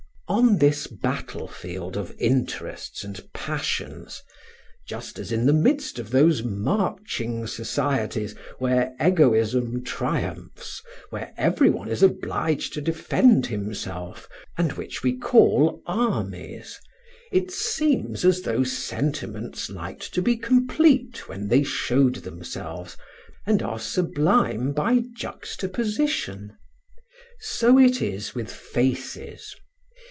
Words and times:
On 0.27 0.59
this 0.59 0.87
battlefield 0.87 1.97
of 1.97 2.15
interests 2.17 3.03
and 3.03 3.19
passions, 3.33 4.23
just 4.87 5.19
as 5.19 5.29
in 5.29 5.45
the 5.45 5.51
midst 5.51 5.99
of 5.99 6.11
those 6.11 6.41
marching 6.41 7.45
societies 7.45 8.33
where 8.57 8.95
egoism 9.05 9.83
triumphs, 9.83 10.81
where 11.09 11.33
every 11.35 11.69
one 11.69 11.89
is 11.89 12.01
obliged 12.01 12.71
to 12.75 12.81
defend 12.81 13.47
himself, 13.47 14.29
and 14.57 14.71
which 14.73 15.03
we 15.03 15.17
call 15.17 15.81
armies, 15.85 16.79
it 17.33 17.51
seems 17.51 18.23
as 18.23 18.43
though 18.43 18.63
sentiments 18.63 19.69
liked 19.69 20.13
to 20.13 20.21
be 20.21 20.37
complete 20.37 21.27
when 21.27 21.49
they 21.49 21.61
showed 21.61 22.15
themselves, 22.15 22.95
and 23.45 23.61
are 23.61 23.79
sublime 23.79 24.71
by 24.71 25.03
juxtaposition. 25.13 26.55
So 27.41 27.77
it 27.77 28.01
is 28.01 28.33
with 28.33 28.49
faces. 28.49 29.53